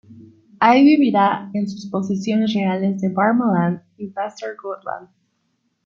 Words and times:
Ahí 0.59 0.83
viviría 0.83 1.51
en 1.53 1.69
sus 1.69 1.85
posesiones 1.87 2.55
reales 2.55 3.03
en 3.03 3.13
Värmland 3.13 3.81
y 3.97 4.07
Västergötland. 4.07 5.09